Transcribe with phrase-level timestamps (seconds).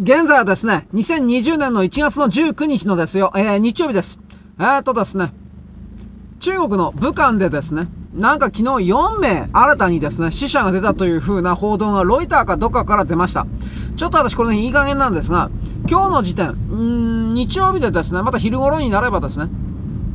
[0.00, 4.18] 現在はですね、2020年の1月の19日のですよ、えー、日曜日です。
[4.58, 5.32] えー、っとですね、
[6.40, 13.46] 中国の武漢でですね、なんか昨日4名新たにですね、死者が出たという風な報道がロイターかどっかから出ました。
[13.96, 15.48] ちょっと私これね、いい加減なんですが、
[15.88, 16.76] 今日の時点、うー
[17.30, 19.48] ん、日曜日でですね、また昼頃になればですね、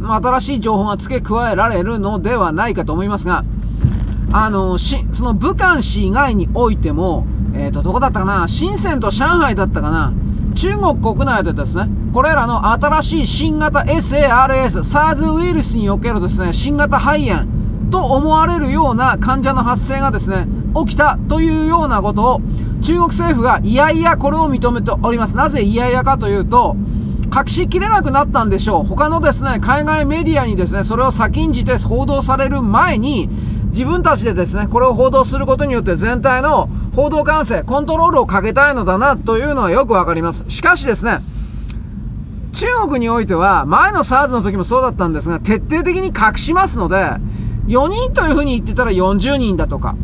[0.01, 3.45] 新しい情報が付け加えられるのではないかと思いますが、
[4.33, 7.25] あの、し、その武漢市以外においても、
[7.59, 8.47] えっ、ー、と、どこだったかな？
[8.47, 10.13] 深センと上海だったかな？
[10.55, 17.45] 中国国内でですね、これらの新しい新型 SARS、SARS ウイルスにおけるですね、新型肺炎
[17.91, 20.47] と思われるような患者の発生がですね、
[20.85, 22.41] 起きたというようなことを
[22.81, 25.35] 中国政府がいやいやこれを認めております。
[25.35, 26.75] なぜいやいやかというと、
[27.35, 28.83] 隠しきれなくなったんでしょう。
[28.83, 33.29] 他のですね、海外メディアにですね、それを先んじて報道される前に、
[33.69, 40.43] 自分たちでですね、これを報道することによって全体の報道管制、コントロールをかけたいのだなというのはよくわかります。
[40.47, 41.19] しかしですね、
[42.53, 47.13] 中国においては、前の SARS の時もそうだったんですが、徹底的に隠しますので、
[47.67, 49.95] 4人というふうに言ってたら40人だとか、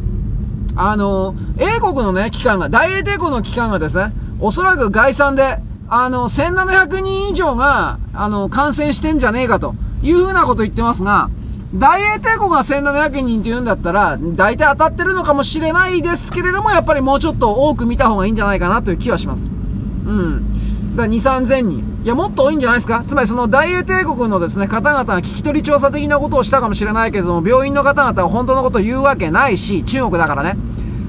[0.76, 11.30] あの、英国のね、機関が、大英帝国の機関がですね、おそらく概算で、あの、1700人以上が、あの、感染してんじゃねえかというふうなこと言ってますが、
[11.76, 19.50] 大英帝国が1700人って言うんだったら、大体当たってるのかもしれないですけれども、やっぱりもうちょっと多く見た方がいいんじゃないかなという気はします。
[19.50, 20.96] うん。
[20.96, 22.02] だから2、3000人。
[22.04, 23.04] いや、もっと多いんじゃないですか？
[23.08, 30.56] つまりその大英帝国のですね、方々が聞き取り調査的なことをしたかもしれないけれども、病院の方々は本当のことを言うわけないし、中国だからね。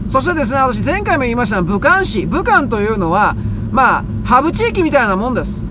[0.08, 2.26] そしてですね、私前回も言いました、武漢市。
[2.26, 3.36] 武漢というのは、
[3.70, 5.64] まあ、ハブ地域みたいなもんです。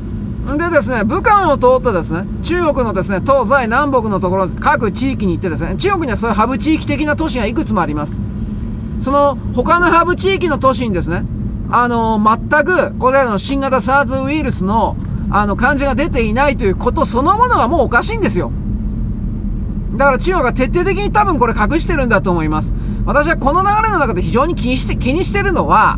[0.46, 8.22] でですね、武漢を通ってですね、中国のですね、東西南北のところ、各地域に行ってですね、中国にはそういうハブ地域的な都市がいくつもあります。
[9.00, 11.24] その他のハブ地域の都市にですね、
[11.70, 14.96] あのー、全くこれらの新型 SARS ウイルスの
[15.32, 18.52] あの患者が出ていないということそのものがもうおかしいんですよ。
[19.96, 22.74] だから中国が徹底的に多分これ隠してるんだと思います。
[23.06, 25.98] 私はこの流れの中で非常に気にして、気にしてるのは、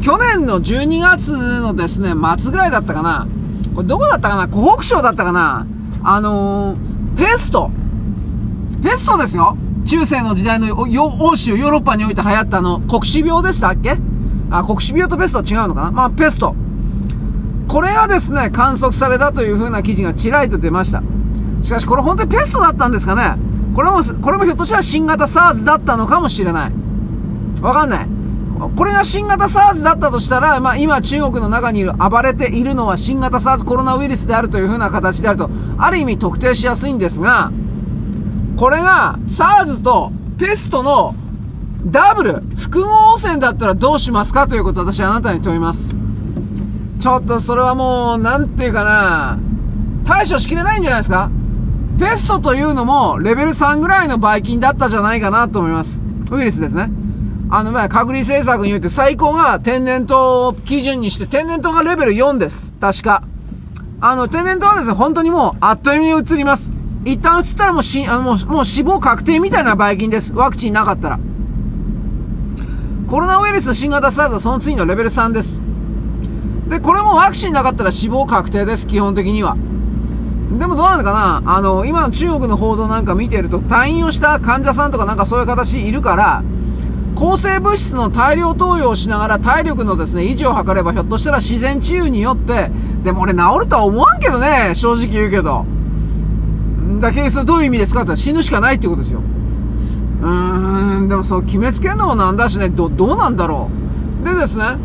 [0.00, 3.26] 去年の12月のですね、末ぐらいだったかな。
[3.74, 4.48] これどこだったかな？
[4.48, 5.66] 湖北省だったかな？
[6.02, 7.70] あのー、ペスト。
[8.82, 9.56] ペストですよ。
[9.84, 13.96] 中世の時代の欧州、ヨーロッパにおいて流行ったあの、黒死病でしたっけ？
[14.50, 15.90] あ、黒死病とペストは違うのかな？
[15.90, 16.54] まあ、ペスト。
[17.68, 21.02] これがですね、観測されたという風な記事がちらりと出ました。
[21.62, 23.36] しかしこれ本当にペストだったんですかね？
[23.74, 26.72] これも、これもひょっとしたら新型 SARS だったのかもしれない。
[27.60, 28.06] わかんない。
[28.76, 37.52] これが新型 SARS だったとしたら、まあ、今中国の中にいる暴れているのは新型 SARS コロナウイルスであるという風な形であると、ある意味特定しやすいんですが、
[38.56, 41.14] これが SARS とペストの
[41.84, 44.48] ダブル、複合汚染だったらどうしますか？
[44.48, 45.94] ということを私はあなたに問います。
[46.98, 49.38] ちょっとそれはもう、なんていうかな、
[50.04, 51.30] 対処しきれないんじゃないですか？
[51.98, 56.02] ペストというのも、レベル3ぐらいのばい菌だったじゃないかなと思います。
[56.32, 56.90] ウイルスですね。
[57.48, 62.74] あの、まあ、隔離政策によって最高が天然痘を基準にして、天然痘がレベル4です。
[62.80, 63.22] 確か。
[64.00, 66.72] あの、天然痘はですね、本当にもう、あっという間に移ります。
[67.04, 70.32] 一旦移ったらもうし、あの、もう、死亡確定みたいなばい菌です。
[70.34, 71.20] ワクチンなかったら。
[73.06, 75.62] コロナウイルス新型 SARS はその次のレベル3です。
[76.68, 79.56] で、これもワクチンなかったら死亡確定です、基本的には。
[80.50, 86.42] でもどうなのかなあの、今の中国の報道なんか見てると、退院をした患者さんとかなんかそういう形いるから、
[87.16, 92.70] 抗生物質の大量投与をしながら体力のですね、維持を図ればひょっとしたら自然治癒によって、
[93.02, 95.64] でも俺治るとは思わんけどね、正直言うけど。
[97.00, 98.02] だけど、それどういう意味ですか？
[98.02, 99.20] って死ぬしかないってことですよ。
[100.20, 103.70] うーん、でもそう決めつけんのもなんだしね、ど、どうなんだろ
[104.22, 104.24] う。
[104.24, 104.76] でですね、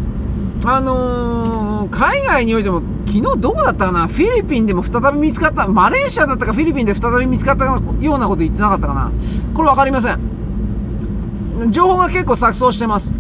[0.66, 4.08] あのー、海外においても、昨日どこだったかな？
[4.08, 9.12] フィリピンでも再び見つかった、マレーシアだったかフィリピンで再び見つかったようなこと言ってなかったかな？
[9.54, 10.31] これ分かりません。
[11.70, 13.12] 情報が結構錯綜してます。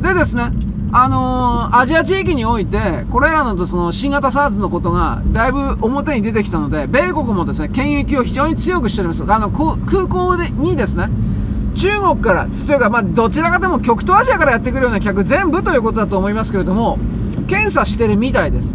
[0.00, 0.52] でですね、
[0.92, 9.22] あのー、アジア地域において、これらのその新型 SARS のことがだいぶ表に出てきたので、米国もですね、検疫を非常に強くしております。
[9.26, 11.10] あの、空港でにですね、
[11.74, 16.98] 中国から、というか、まあ、どちらかでも極東アジアからやってくるような客全部ということだと思いますけれども、
[17.46, 18.74] 検査してるみたいです。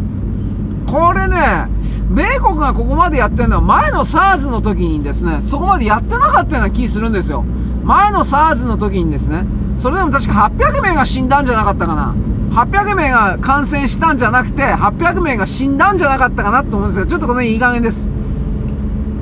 [0.86, 1.68] これね、
[2.10, 7.44] 米国がここまでやってるのは前の SARS の時にですね、そこまでやってなかったような気するんですよ。
[7.84, 9.44] 前の SARS の時にですね、
[9.76, 12.14] それでも確か800名が死んだんじゃなかったかな。
[12.50, 18.08] 800名が感染したんじゃなくて、800名が死んだんじゃなかったかなと思うんですけど、ちょっとこの辺いい加減です。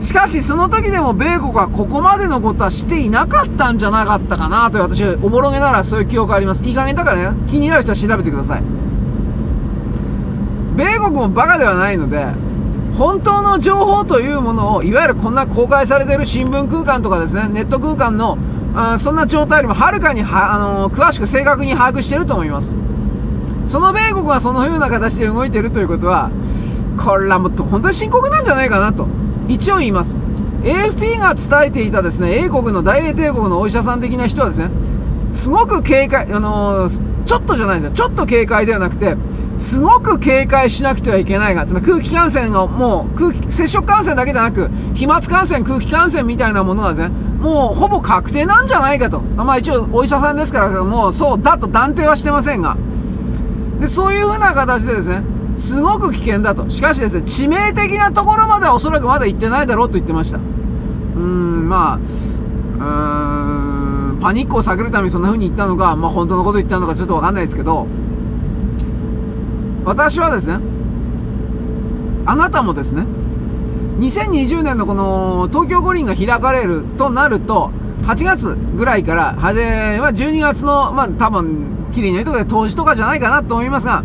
[0.02, 8.62] しかしその時でも米国はここまでのことはしていなかったんじゃなかったかなと私おぼろげならそういう記憶ありますいい加減だからね気になる人は調べてください
[10.76, 12.26] 米国もバカではないので、
[12.96, 18.36] 本当の情報というものを、いわゆるこんな公開されている新聞空間とかですね、ネット空間の、
[18.74, 22.76] あそんな状態よりもはるかには、あの、詳しく正確に把握していると思います。
[23.66, 26.30] その米国がそのような形で動いているということは、
[27.02, 29.06] これはもっと本当に深刻なんじゃないかなと、
[29.48, 30.14] 一応言います。
[30.62, 34.70] AFP が伝えていたですね、英国の大英帝国のお医者さん的な人はですね、
[35.32, 36.88] すごく警戒、あの、
[37.24, 37.90] ちょっとじゃないですよ。
[37.92, 39.16] ちょっと警戒ではなくて、
[39.58, 47.08] すごく警戒しなくてはいけないが、つまり空気感染がもう、空気、接触感染だけでなく、飛沫感染、空気感染みたいなものはですね、
[47.40, 49.20] もうほぼ確定なんじゃないかと。
[49.20, 52.76] まあ一応お医者さんですから、もうそうだと断定はしてませんが。
[53.80, 55.22] で、そういうふうな形でですね、
[55.56, 56.68] すごく危険だと。
[56.70, 60.38] しかしですね、致命的なところまではおそらくまだ行ってないだろうと言ってました。
[60.38, 67.86] うーん、まあ、うーん、パニックを避けるためにそんな風に言ったのか、まあ本当のこと言ったのかちょっとわかんないですけど、
[69.84, 70.62] 私はですね、
[72.24, 73.04] あなたもですね、
[73.98, 77.70] 2020年のこの東京五輪が開かれるとなると、
[78.02, 84.02] 8月ぐらいから、はじめ、まあ、12月の、まあ、多分、きれいなとこで冬至とかじゃないかなと思いますが、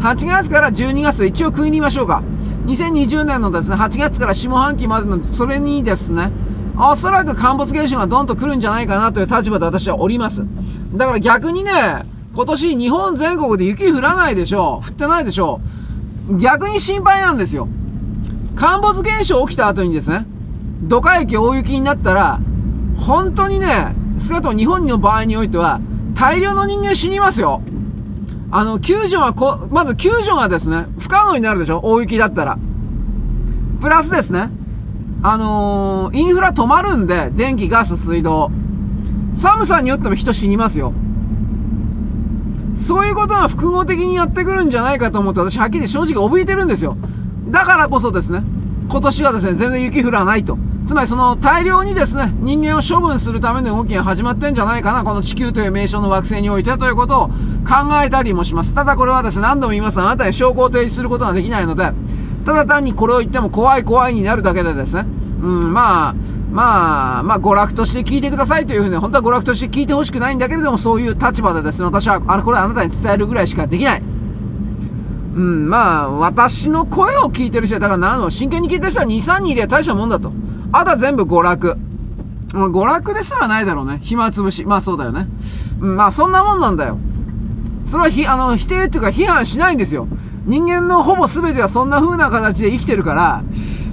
[0.00, 2.22] 8月から12月一応区切りましょうか。
[2.66, 6.30] 2020年のですね、8月から下半期までの、それにですね、
[6.78, 10.46] おそらく陥没現象がドンと来るんじゃないかなという立場で私はおります。
[10.94, 11.72] だから逆にね、
[12.38, 15.60] 今年日本全国で雪降らないでしょう降ってないでしょ
[16.30, 17.66] う逆に心配なんですよ。
[18.54, 20.24] 陥没現象起きた後にですね、
[20.82, 22.38] ドカ雪大雪になったら、
[22.96, 25.80] 本当にね、少なくとも日本の場合においては、
[26.14, 27.60] 大量の人間死にますよ。
[28.52, 32.56] あの、救助はこ、まず救助がですね、不可能になるでしょ大雪だったら。
[33.80, 34.48] プラスですね、
[35.24, 38.52] あのー、インフラ止まるんで、電気、ガス、水道。
[39.34, 40.92] 寒さによっても人死にますよ。
[42.78, 46.96] そういうことが複合的にやってくるんじゃないかと思って私はっきり正直怯えてるんですよ。
[47.48, 48.42] だからこそですね、
[48.88, 50.56] 今年はですね、全然雪降らないと。
[50.86, 57.34] つまりその大量にですね、人間を処分するための動きが始まってんじゃないかな、この地球という名称の惑星においてということを考
[58.02, 58.74] えたりもします。
[58.74, 61.92] ただこれはですね、何度も言いますあなたに証拠を提示することができないので、
[62.44, 65.06] ただ単にこれを言っても怖い怖いになるだけでですね、
[65.42, 66.14] うん、まあ、
[66.50, 74.02] まあ、まあ、娯楽として聞いてくださいというふうに、本当は娯楽として聞いてほしくないんだけれども、そういう立場でですね、私は、あれ、これあなたに伝えるぐらいしかできない。
[75.34, 80.32] うん、まあ、私の声を聞いてる人は、だから何の、真剣に聞いてる人は2、3人いりゃ大したもんだと。
[80.72, 81.78] あとは全部娯楽。
[82.52, 84.00] 娯楽ですらないだろうね。
[84.02, 84.64] 暇つぶし。
[84.64, 85.28] まあそうだよね。
[85.80, 86.98] うん、まあそんなもんなんだよ。
[87.84, 90.08] それはひ、あの、否定っていうか批判しないんですよ。
[90.46, 93.42] 人間のほぼ全てはそんな風な形で生きてるから、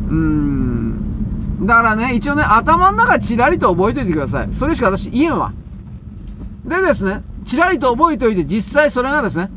[0.10, 0.55] うん。
[1.66, 4.48] だからね、一応ね、頭の中ちらりと覚えておいてください。
[4.52, 5.54] それしか私言えんわ。
[6.66, 9.50] でですね、ちらりと覚えておいて、実際それがですね、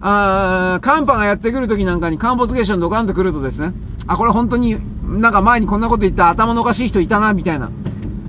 [0.00, 3.72] あー寒波がやってくる時なんかに陥没現象ドカンと来るとですね、
[4.06, 7.70] あ、これ本当になんか前にこんなこと言った頭のおかしい人いたな、みたいな。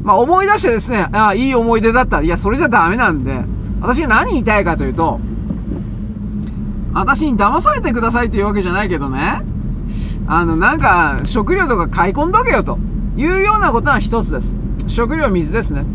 [0.03, 2.21] まあ思い出してですね、ああ、いい思い出だった。
[2.21, 3.43] いや、それじゃダメなんで、
[3.81, 5.19] 私が何言いたいかというと、
[6.93, 9.41] 私に騙されてくださいというわけじゃないけどね、
[10.27, 12.79] あの、なんか、食料とか買い込んどけよと
[13.17, 14.57] いうようなことは一つです。
[14.87, 15.85] 食料、水ですね。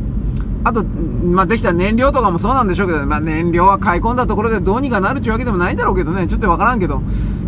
[0.63, 7.01] あと、まあ、できた燃料とかもそうなんでしょうけど、まあ、燃料は買い込んだところでどうにかなるっていうわけでもないんだろうけどね、ちょっとわからんけど、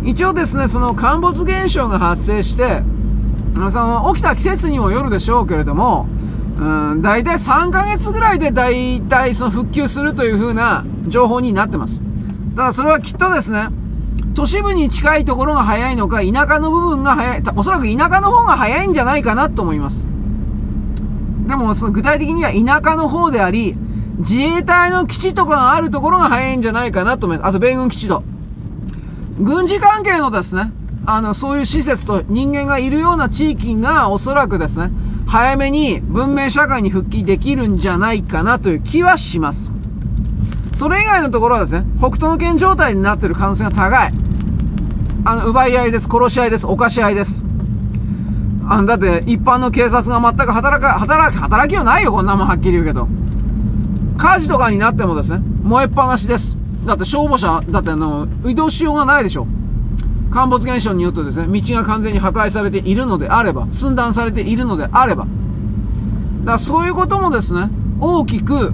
[0.03, 2.83] 一応ですね、その陥没現象が発生して、
[3.53, 6.07] その起きた季節にもよるでしょうけれども、
[6.57, 12.01] うん、大体3ヶ月ぐらいで大体その復旧するという風な情報になってます。
[12.55, 13.67] ただそれはきっとですね、
[14.35, 20.07] 都市部に近いところが早いのか、田舎の部分が早い、おそらく田舎の方が早いんじゃないかなと思います。
[21.47, 23.75] でも、その具体的には田舎の方であり、
[24.17, 27.47] 自衛隊の基地とかがあるところが早いんじゃないかなと思います。
[27.49, 28.23] あと、米軍基地と。
[29.39, 30.71] 軍事関係のですね、
[31.05, 34.91] あの、そういう施設と人間がいるような地域がおそらくですね、
[35.27, 39.71] 早めに文明社会に復帰できるんじゃないかなという気はします。
[40.73, 44.13] それ以外のところはですね、北斗の剣状態になってる可能性が高い。
[45.25, 47.45] あの、奪い合いです、殺し合いです、犯し合いです。
[48.67, 53.07] あだって一般の警察が全く働か、働き、働きよないよ、こんなもんはっきり言うけど。
[54.17, 56.57] 火事とかになってもですね、燃えっぱなしです。
[56.85, 59.47] だって消防車、だってあの、移動しようがないでしょ。
[60.31, 68.73] 陥没現象によってですね、道が完全に破壊されているのであれば、寸断されているのであれば、だからそういうこともですね、大きく、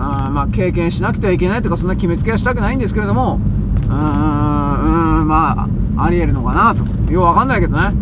[0.00, 6.84] あまあ、経験しなくてはいけないとか、そんな決めつけはしたくないんですけれども、うーん、うーんまあ、あり得るのかなと。
[7.12, 7.92] ようわかんないけどね。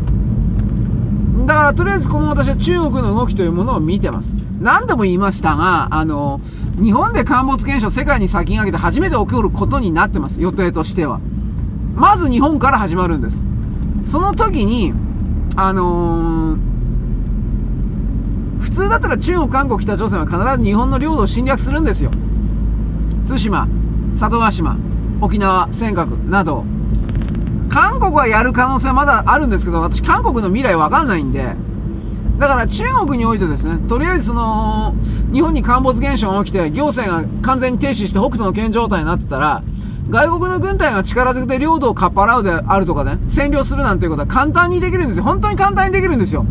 [1.47, 4.37] だからとりあえずこの私は中国の動きというものを見てます。
[4.61, 6.40] 何度も言いましたが、あの、
[6.81, 10.40] 日本で陥没現象世界に先駆けて初めて起こることになってます。
[10.40, 11.21] 予定としては。
[11.95, 13.47] まず日本から始まるんです。
[14.05, 14.93] その時に、
[15.57, 16.67] あのー、
[18.61, 22.11] 普通だったら中国、韓国、北朝鮮は必ず日本の領土を侵略するんですよ。
[23.29, 23.69] 対馬、
[24.19, 24.77] 佐渡島、
[25.21, 26.65] 沖縄、尖閣など。
[27.69, 31.55] 韓国はやる可能性はまだあるんですけど、私韓国の未来わかんないんで、
[32.38, 34.95] だから中国においてですね、とりあえずその、
[35.33, 39.62] 日本に陥没現象が起きて、行政が完全に停止して北斗の県状態になってたら、
[40.09, 45.25] 外国の軍隊が力ずくで領土をかっぱらうであるとかね、占領するなんていうことは簡単にできるんですよ。
[45.25, 46.47] 本当に簡単にできるんですよ。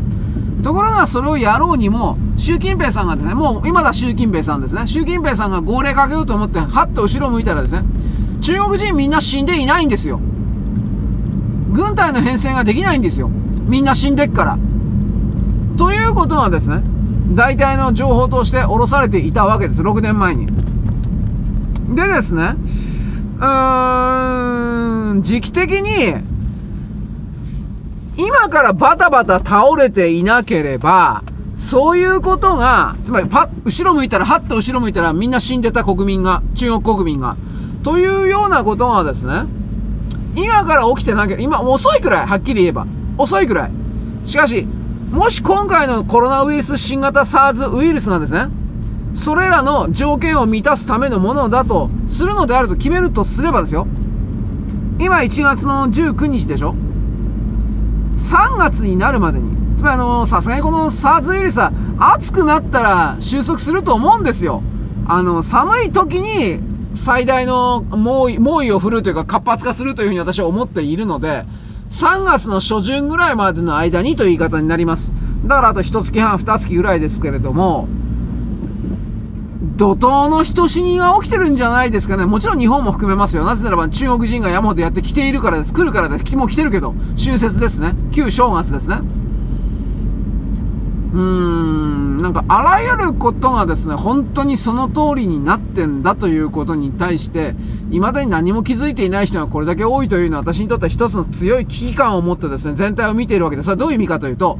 [0.67, 7.85] ところがそれをやろうにも、習近平さんがですね、もう今だ習近平さんですね、習近平さんが号令かけようと思って、はっと後ろ向いたらですね、
[8.41, 10.19] 中国人みんな死んでいないんですよ。
[11.71, 13.29] 軍隊の編成ができないんですよ。
[13.29, 14.57] みんな死んでっから。
[15.77, 16.83] ということがですね、
[17.29, 19.81] 大体の情報として降ろされていたわけです。
[19.81, 20.47] 6年前に。
[21.95, 22.55] でですね、
[23.39, 26.15] うーん、時期的に、
[28.17, 31.23] 今からバタバタ倒れていなければ、
[31.55, 37.37] そういうことが、つまりパッ、後ろ向いたら、はっと後ろ向いたらみんな死んでた国民が、中国国民が。
[37.83, 39.45] というようなことがですね、
[40.35, 42.87] 今から起きてなきゃ、今遅いくらい、はっきり言えば。
[43.17, 43.71] 遅いくらい。
[44.25, 44.67] しかし、
[45.11, 48.47] もし今回のコロナウイルス新型 SARS ウイルスがですね、
[49.13, 53.87] それらの条件を満たすためのものだとするのであると決めるとすればですよ。
[54.99, 56.75] 今1月の19日でしょ
[58.17, 59.51] ?3 月になるまでに。
[59.75, 64.63] つまりあの、さすがにこの SARS ウイルスは暑くなったら収束すると思うんですよ。
[65.07, 66.59] あの、寒い時に
[66.93, 71.45] 最大の猛威猛威を振るというか活発化するというふうに私は思っているので、
[71.89, 75.13] 3月の初旬ぐらいまでの間にという言い方になります。
[75.43, 77.87] だからあと1月半、2月ぐらいですけれども、
[79.77, 82.25] 怒涛の人死にが起きてるんじゃないですかね。
[82.25, 83.45] もちろん日本も含めますよ。
[83.45, 85.73] なぜならば中国人が山ほどやってきているからです。
[85.73, 86.35] 来るからです。
[86.35, 87.95] もう来てるけど、春節ですね。
[88.11, 88.99] 旧正月ですね。
[91.13, 97.55] うーん、なんかあらゆることがですね、本当にその通りになってんだということに対して、
[97.91, 103.65] 未だに何も気づいていない人がこれだけ多いというのは私にとっては一つの強い危機感を持ってですね、全体を見ているわけです。
[103.67, 104.59] それはどういう意味かというと、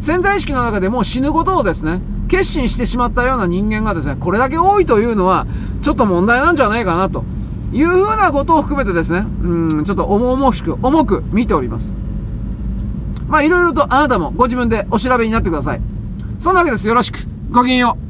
[0.00, 5.46] 潜在意識の中でもう死ぬことをですね、決心してしまったような人間がですね、これだけ多いというのは、
[5.82, 7.24] ちょっと問題なんじゃないかなと
[7.72, 11.92] いうふうなことを含めてですね、うん、ちょっと重々しく、重く見ております。
[13.28, 15.80] まあ、いろいろとあなたもご自分でお調べになってください。
[16.38, 16.86] そんなわけです。
[16.86, 17.18] よろしく。
[17.50, 18.07] ごきげんよう。